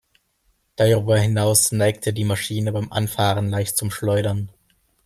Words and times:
Darüber 0.77 1.19
hinaus 1.19 1.71
neigte 1.71 2.11
die 2.11 2.23
Maschine 2.23 2.71
beim 2.71 2.91
Anfahren 2.91 3.51
leicht 3.51 3.77
zum 3.77 3.91
Schleudern. 3.91 4.49